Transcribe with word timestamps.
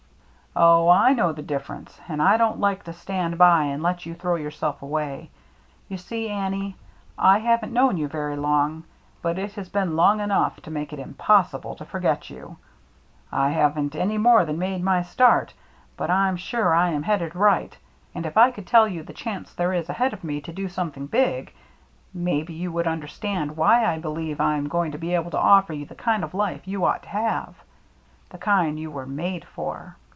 "Oh, 0.53 0.89
I 0.89 1.13
know 1.13 1.31
the 1.31 1.41
difference, 1.41 2.01
and 2.09 2.21
I 2.21 2.35
don't 2.35 2.59
like 2.59 2.83
to 2.83 2.91
stand 2.91 3.37
by 3.37 3.63
and 3.63 3.81
let 3.81 4.05
you 4.05 4.13
throw 4.13 4.35
yourself 4.35 4.81
away. 4.81 5.29
You 5.87 5.95
see, 5.95 6.27
Annie, 6.27 6.75
I 7.17 7.37
haven't 7.37 7.71
known 7.71 7.95
you 7.95 8.09
very 8.09 8.35
long, 8.35 8.83
but 9.21 9.39
it 9.39 9.53
has 9.53 9.69
been 9.69 9.95
long 9.95 10.19
enough 10.19 10.59
to 10.63 10.69
make 10.69 10.91
it 10.91 10.99
impossible 10.99 11.73
to 11.75 11.85
forget 11.85 12.29
you. 12.29 12.57
I 13.31 13.51
haven't 13.51 13.95
any 13.95 14.17
more 14.17 14.43
than 14.43 14.59
made 14.59 14.83
my 14.83 15.03
start, 15.03 15.53
but 15.95 16.09
I'm 16.11 16.35
sure 16.35 16.73
I 16.73 16.89
am 16.89 17.03
headed 17.03 17.33
right, 17.33 17.77
and 18.13 18.25
if 18.25 18.35
I 18.35 18.51
could 18.51 18.67
tell 18.67 18.89
you 18.89 19.03
the 19.03 19.13
chance 19.13 19.53
there 19.53 19.71
is 19.71 19.87
ahead 19.87 20.11
of 20.11 20.21
me 20.21 20.41
to 20.41 20.51
do 20.51 20.67
something 20.67 21.07
big, 21.07 21.53
maybe 22.13 22.51
you 22.51 22.73
would 22.73 22.87
understand 22.87 23.55
why 23.55 23.85
I 23.85 23.99
believe 23.99 24.41
I'm 24.41 24.67
going 24.67 24.91
to 24.91 24.97
be 24.97 25.13
able 25.15 25.31
to 25.31 25.39
offer 25.39 25.71
you 25.71 25.85
the 25.85 25.95
kind 25.95 26.25
of 26.25 26.33
life 26.33 26.67
you 26.67 26.83
ought 26.83 27.03
to 27.03 27.09
have— 27.09 27.55
the 28.31 28.37
kind 28.37 28.77
you 28.77 28.91
were 28.91 29.05
made 29.05 29.45
for. 29.45 29.95